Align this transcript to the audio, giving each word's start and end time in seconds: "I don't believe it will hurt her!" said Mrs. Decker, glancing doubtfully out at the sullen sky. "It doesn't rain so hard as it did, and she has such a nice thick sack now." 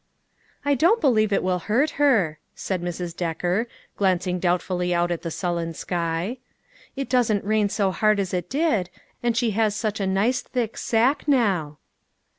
"I 0.65 0.73
don't 0.73 0.99
believe 0.99 1.31
it 1.31 1.43
will 1.43 1.59
hurt 1.69 1.91
her!" 2.01 2.39
said 2.55 2.81
Mrs. 2.81 3.15
Decker, 3.15 3.67
glancing 3.97 4.39
doubtfully 4.39 4.95
out 4.95 5.11
at 5.11 5.21
the 5.21 5.29
sullen 5.29 5.75
sky. 5.75 6.39
"It 6.95 7.07
doesn't 7.07 7.45
rain 7.45 7.69
so 7.69 7.91
hard 7.91 8.19
as 8.19 8.33
it 8.33 8.49
did, 8.49 8.89
and 9.21 9.37
she 9.37 9.51
has 9.51 9.75
such 9.75 9.99
a 9.99 10.07
nice 10.07 10.41
thick 10.41 10.75
sack 10.75 11.27
now." 11.27 11.77